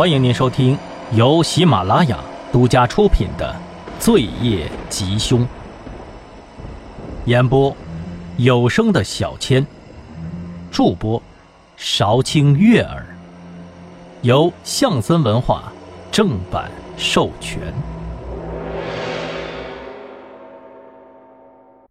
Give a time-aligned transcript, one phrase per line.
[0.00, 0.78] 欢迎您收听
[1.12, 2.18] 由喜马拉雅
[2.50, 3.54] 独家出品的
[4.02, 5.40] 《罪业吉凶》，
[7.26, 7.76] 演播
[8.38, 9.66] 有声的小千，
[10.70, 11.22] 助播
[11.76, 13.04] 韶清悦耳，
[14.22, 15.70] 由象森文化
[16.10, 17.60] 正版授权。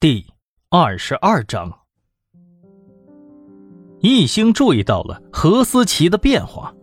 [0.00, 0.24] 第
[0.70, 1.70] 二十二章，
[3.98, 6.74] 易星注意到了何思琪的变化。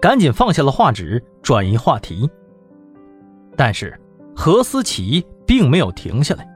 [0.00, 2.28] 赶紧放下了画纸，转移话题。
[3.56, 3.98] 但是
[4.36, 6.48] 何思琪并没有停下来，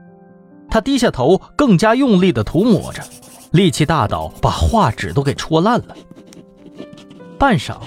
[0.69, 3.03] 他低下头，更加用力的涂抹着，
[3.51, 5.95] 力气大到把画纸都给戳烂了。
[7.37, 7.77] 半晌，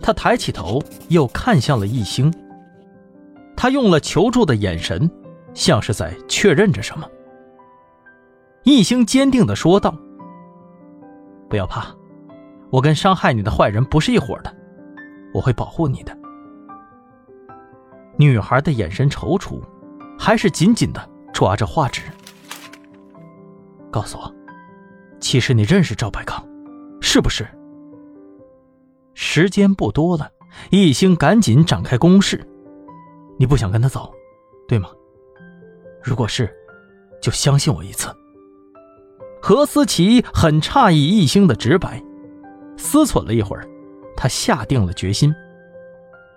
[0.00, 2.32] 他抬起头，又看向了易星。
[3.54, 5.10] 他用了求助的眼神，
[5.52, 7.06] 像是在确认着什么。
[8.62, 9.94] 易星坚定的说道
[11.50, 11.94] ：“不要怕，
[12.70, 14.50] 我跟伤害你的坏人不是一伙的。”
[15.32, 16.16] 我会保护你的。
[18.16, 19.60] 女孩的眼神踌躇，
[20.18, 22.02] 还是紧紧的抓着画纸。
[23.90, 24.34] 告诉我，
[25.20, 26.46] 其实你认识赵百康，
[27.00, 27.46] 是不是？
[29.14, 30.30] 时间不多了，
[30.70, 32.46] 易星赶紧展开攻势。
[33.38, 34.12] 你不想跟他走，
[34.68, 34.90] 对吗？
[36.02, 36.48] 如果是，
[37.22, 38.14] 就相信我一次。
[39.42, 42.02] 何思琪很诧异一星的直白，
[42.76, 43.66] 思忖了一会儿。
[44.20, 45.34] 他下定了决心，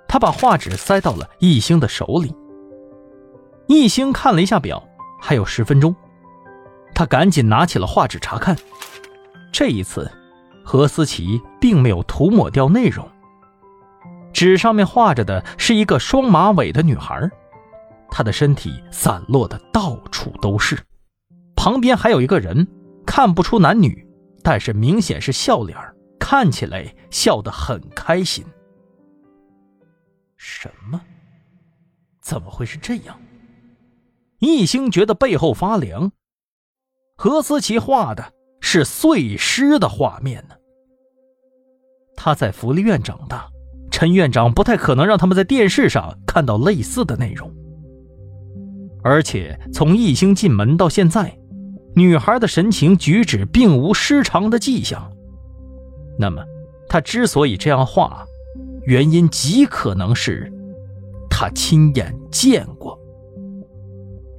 [0.08, 2.34] 他把画纸塞到了易星的手里。
[3.68, 4.82] 易星看了一下表，
[5.22, 5.94] 还有十分钟，
[6.96, 8.56] 他赶紧拿起了画纸查看。
[9.52, 10.10] 这一次，
[10.64, 13.06] 何思琪并没有涂抹掉内容，
[14.32, 17.30] 纸上面画着的是一个双马尾的女孩，
[18.10, 20.80] 她的身体散落的到处都是，
[21.54, 22.66] 旁边还有一个人，
[23.06, 24.08] 看不出男女，
[24.42, 25.78] 但是明显是笑脸
[26.24, 28.46] 看起来笑得很开心。
[30.38, 31.02] 什么？
[32.22, 33.20] 怎么会是这样？
[34.40, 36.14] 易星觉得背后发凉。
[37.18, 40.56] 何思琪画的是碎尸的画面呢。
[42.16, 43.50] 他在福利院长大，
[43.92, 47.54] 陈院长不太可能让他们在电视上看到类似的内容。
[49.04, 51.38] 而且从易星进门到现在，
[51.98, 55.13] 女孩的神情举止并无失常的迹象。
[56.18, 56.44] 那么，
[56.88, 58.26] 他之所以这样画，
[58.86, 60.52] 原因极可能是，
[61.30, 62.98] 他亲眼见过。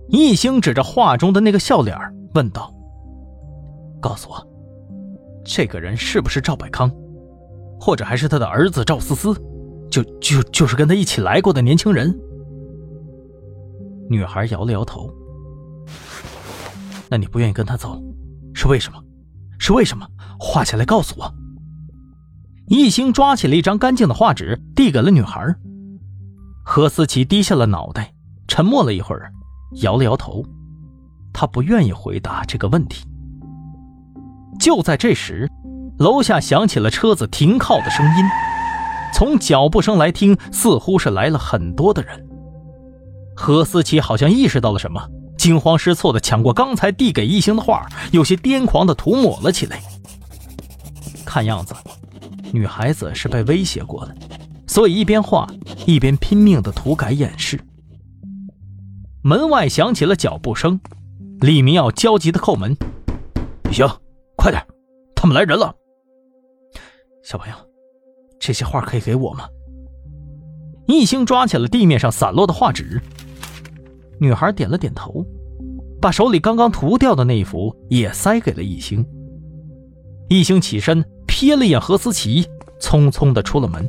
[0.09, 1.97] 易星指着画中的那个笑脸
[2.35, 2.73] 问道
[4.01, 4.47] ：“告诉我，
[5.45, 6.91] 这个人是不是赵百康，
[7.81, 9.35] 或者还是他的儿子赵思思？
[9.91, 12.17] 就就就是跟他一起来过的年轻人？”
[14.09, 15.11] 女孩摇了摇头。
[17.09, 18.01] 那你不愿意跟他走，
[18.55, 19.03] 是为什么？
[19.59, 20.07] 是为什么？
[20.39, 21.35] 画下来告诉我。
[22.67, 25.55] 易星抓起了一张干净的画纸，递给了女孩。
[26.65, 28.13] 何思琪低下了脑袋，
[28.49, 29.31] 沉默了一会儿，
[29.83, 30.43] 摇了摇头，
[31.33, 33.05] 她不愿意回答这个问题。
[34.59, 35.47] 就在这时，
[35.99, 38.25] 楼下响起了车子停靠的声音，
[39.13, 42.27] 从脚步声来听，似乎是来了很多的人。
[43.37, 49.83] 何思琪好像意识到了什么，惊慌失措地抢过刚才递给易星的画，有些癫狂地涂抹了起来。
[51.27, 51.75] 看样子。
[52.55, 54.15] 女孩子是被威胁过的，
[54.69, 55.45] 所以一边画
[55.89, 57.61] 一边拼命的涂改掩饰。
[59.25, 60.79] 门外响起了脚步声，
[61.41, 62.73] 李明耀焦急的叩门
[63.73, 63.89] ：“行，
[64.37, 64.65] 快点，
[65.17, 65.75] 他们来人了。”
[67.25, 67.57] 小朋友，
[68.39, 69.49] 这些画可以给我吗？
[70.87, 73.03] 易星抓起了地面上散落的画纸，
[74.21, 75.27] 女孩点了点头，
[76.01, 79.05] 把手里刚刚涂掉的那一幅也塞给了易星。
[80.29, 81.05] 易星起身。
[81.27, 82.47] 瞥了一眼何思琪，
[82.81, 83.89] 匆匆的出了门。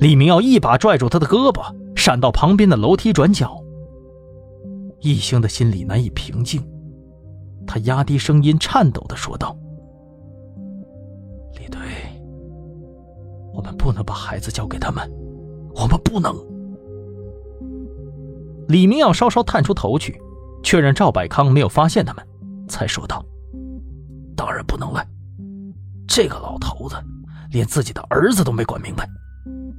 [0.00, 3.56] 李明耀一把拽住他的胳膊，闪到旁边的楼梯转角。
[5.00, 6.62] 易星的心里难以平静，
[7.66, 9.56] 他压低声音，颤抖的说道
[11.58, 11.80] ：“李队，
[13.54, 15.10] 我们不能把孩子交给他们，
[15.74, 16.36] 我们不能。”
[18.68, 20.20] 李明耀稍稍探出头去，
[20.62, 22.22] 确认赵百康没有发现他们，
[22.68, 23.24] 才说道
[24.36, 25.02] ：“当然不能了。”
[26.08, 26.96] 这个老头子
[27.50, 29.08] 连自己的儿子都没管明白，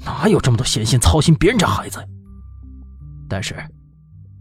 [0.05, 1.99] 哪有这么多闲心操心别人家孩子？
[3.27, 3.55] 但是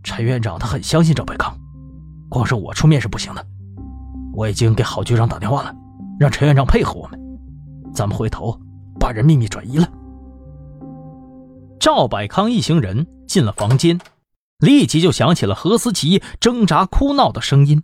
[0.04, 1.58] 陈院长他很相信赵百康，
[2.28, 3.44] 光是我出面是不行的。
[4.34, 5.74] 我已经给郝局长打电话了，
[6.20, 7.18] 让陈院长配合我们。
[7.92, 8.56] 咱们回头
[9.00, 9.90] 把人秘密转移了。
[11.80, 13.98] 赵百康一行人进了房间，
[14.58, 17.82] 立即就响起了何思琪挣扎哭闹的声音。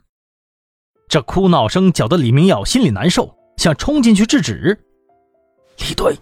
[1.08, 3.34] 这哭闹声搅得李明耀心里难受。
[3.56, 4.78] 想冲进去制止，
[5.78, 6.16] 李队，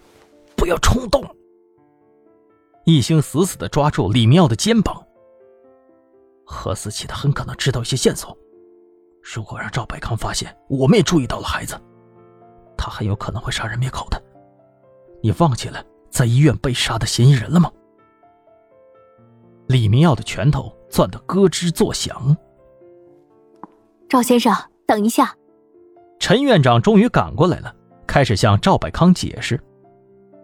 [0.55, 1.23] 不要冲动。
[2.85, 5.05] 一星死死的抓住李明耀的肩膀。
[6.45, 8.37] 何思琪他很可能知道一些线索，
[9.21, 11.79] 如果让赵百康发现我们也注意到了孩子，
[12.77, 14.21] 他很有可能会杀人灭口的。
[15.21, 17.71] 你忘记了在医院被杀的嫌疑人了吗？
[19.67, 22.35] 李明耀的拳头攥得咯吱作响。
[24.09, 24.53] 赵先生，
[24.85, 25.35] 等一下。
[26.19, 27.73] 陈院长终于赶过来了，
[28.07, 29.61] 开始向赵百康解释：“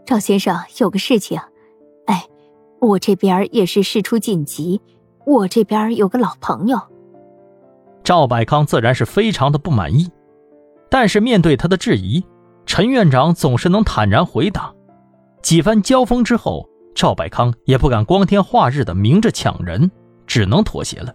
[0.06, 1.40] 赵先生，有个事情，
[2.08, 2.26] 哎，
[2.80, 4.82] 我这边也是事出紧急。”
[5.26, 6.80] 我这边有个老朋友，
[8.04, 10.10] 赵百康自然是非常的不满意，
[10.90, 12.24] 但是面对他的质疑，
[12.66, 14.74] 陈院长总是能坦然回答。
[15.44, 19.92] 几番交锋之后，赵百康也不敢光天化日的明着抢人，
[20.26, 21.14] 只能妥协了。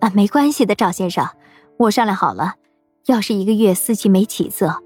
[0.00, 1.28] 啊，没关系的，赵先生，
[1.76, 2.54] 我商量好了，
[3.06, 4.82] 要是一个月思琪没起色，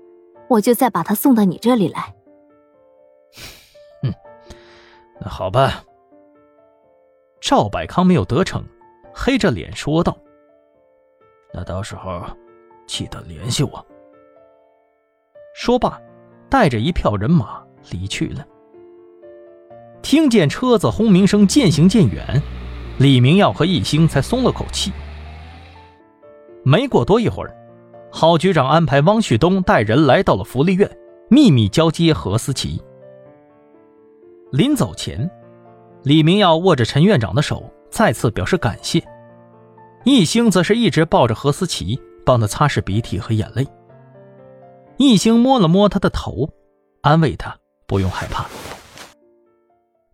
[0.48, 2.14] 我就再把他送到你这里来。
[4.02, 4.12] 嗯，
[5.20, 5.84] 那好吧。
[7.40, 8.64] 赵百康没有得逞，
[9.14, 10.18] 黑着脸说道
[11.54, 12.24] ：“那到时候
[12.86, 13.86] 记得联系我。”
[15.54, 16.00] 说罢，
[16.50, 18.44] 带着一票人马离去了。
[20.02, 22.42] 听见车子轰鸣声渐行渐远，
[22.98, 24.92] 李明耀和易星才松了口气。
[26.64, 27.56] 没过多一会儿，
[28.10, 30.90] 郝局长安排汪旭东带人来到了福利院，
[31.28, 32.82] 秘密交接何思琪。
[34.52, 35.30] 临走前。
[36.04, 39.02] 李明耀握着陈院长的手，再次表示感谢。
[40.04, 43.66] 易星则是一直抱着何思琪，帮他擦拭鼻涕和眼泪。
[44.96, 46.48] 易星摸了摸他的头，
[47.02, 48.46] 安慰他不用害怕。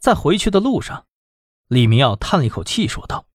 [0.00, 1.05] 在回去的路上，
[1.69, 3.26] 李明耀叹了一口气，说道：“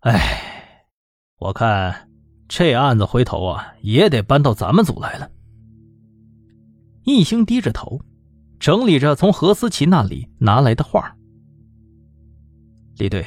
[0.00, 0.86] 哎，
[1.38, 2.09] 我看
[2.50, 5.30] 这案子回头啊，也得搬到咱们组来了。”
[7.06, 7.98] 易星低着头。
[8.58, 11.16] 整理着从何思琪那里拿来的画。
[12.98, 13.24] 李队，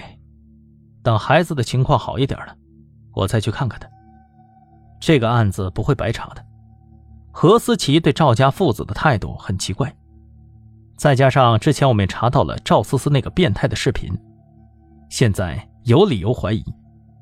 [1.01, 2.55] 等孩子的情况好一点了，
[3.15, 3.89] 我再去看看他。
[5.01, 6.45] 这个案子不会白查的。
[7.31, 9.91] 何思琪对赵家父子的态度很奇怪，
[10.97, 14.15] 再加上之前我们查到了赵思思那个变态的视频，
[15.09, 16.63] 现在有理由怀疑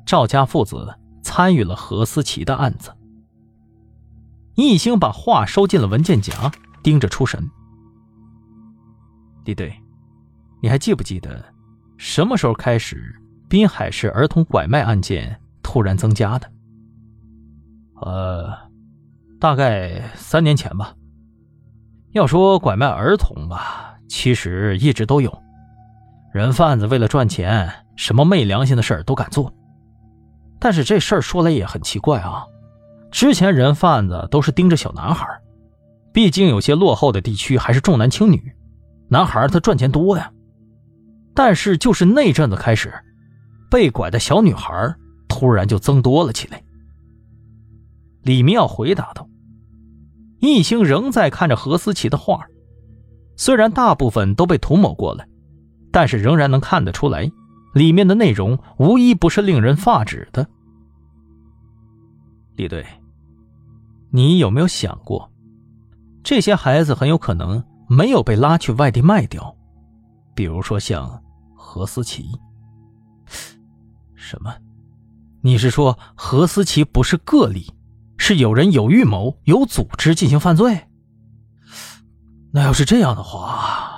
[0.05, 2.91] 赵家父子参与了何思琪的案子。
[4.55, 6.51] 易星把话收进了文件夹，
[6.83, 7.49] 盯着出神。
[9.45, 9.73] 李队，
[10.61, 11.43] 你还记不记得
[11.97, 13.15] 什么时候开始
[13.49, 16.51] 滨海市儿童拐卖案件突然增加的？
[18.01, 18.51] 呃，
[19.39, 20.93] 大概三年前吧。
[22.11, 25.41] 要说拐卖儿童吧，其实一直都有。
[26.33, 29.51] 人贩子为了赚钱，什么昧良心的事儿都敢做。
[30.61, 32.45] 但是这事儿说来也很奇怪啊，
[33.09, 35.27] 之前人贩子都是盯着小男孩，
[36.13, 38.39] 毕竟有些落后的地区还是重男轻女。
[39.09, 40.31] 男孩他赚钱多呀，
[41.33, 42.93] 但是就是那阵子开始，
[43.71, 44.95] 被拐的小女孩
[45.27, 46.61] 突然就增多了起来。
[48.21, 49.27] 李明耀回答道
[50.39, 52.45] ：“易星仍在看着何思琪的画，
[53.35, 55.25] 虽然大部分都被涂抹过了，
[55.91, 57.29] 但是仍然能看得出来，
[57.73, 60.47] 里面的内容无一不是令人发指的。”
[62.55, 62.85] 李队，
[64.11, 65.31] 你有没有想过，
[66.23, 67.63] 这些孩子很有可能？
[67.87, 69.53] 没有被拉去外地卖掉，
[70.33, 71.21] 比如说像
[71.53, 72.29] 何思琪。
[74.15, 74.55] 什么？
[75.41, 77.73] 你是说何思琪不是个例，
[78.17, 80.87] 是有人有预谋、有组织进行犯罪？
[82.51, 83.90] 那要是这样的话，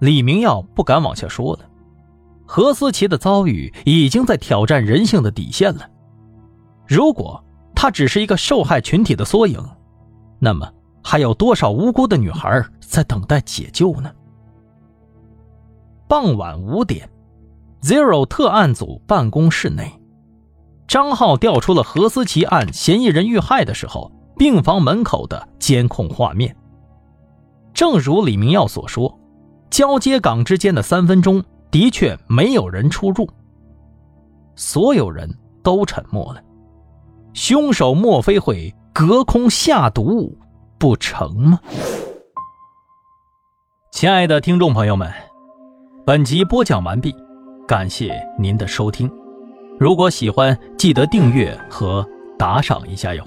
[0.00, 1.60] 李明耀不敢往下说了。
[2.44, 5.88] 何思琪的遭遇已经在挑战人性的底线了。
[6.86, 7.42] 如果
[7.74, 9.64] 她只是一个受害群体的缩影，
[10.38, 10.70] 那么。
[11.02, 14.12] 还有多少无辜的女孩在等待解救呢？
[16.06, 17.08] 傍晚五点
[17.80, 19.90] ，Zero 特案组办公室内，
[20.86, 26.54] 张浩调出了何思琪案嫌疑人遇害的时候病房门口的监控画面。
[27.72, 29.18] 正如李明耀所说，
[29.70, 33.28] 交接岗之间的三分钟的确没有人出入，
[34.56, 36.42] 所有人都沉默了。
[37.32, 40.36] 凶手莫非会隔空下毒？
[40.78, 41.60] 不成吗？
[43.92, 45.12] 亲爱的听众朋友们，
[46.04, 47.14] 本集播讲完毕，
[47.68, 49.10] 感谢您的收听。
[49.78, 52.06] 如果喜欢，记得订阅和
[52.38, 53.24] 打赏一下哟。